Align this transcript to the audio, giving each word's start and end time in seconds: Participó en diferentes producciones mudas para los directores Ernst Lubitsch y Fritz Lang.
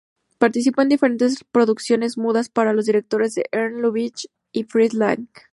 Participó 0.39 0.81
en 0.81 0.89
diferentes 0.89 1.43
producciones 1.51 2.17
mudas 2.17 2.49
para 2.49 2.73
los 2.73 2.85
directores 2.87 3.35
Ernst 3.51 3.79
Lubitsch 3.83 4.25
y 4.51 4.63
Fritz 4.63 4.95
Lang. 4.95 5.27